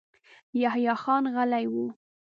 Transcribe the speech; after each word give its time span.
يحيی 0.61 0.91
خان 1.01 1.23
غلی 1.35 1.65
و. 1.71 1.73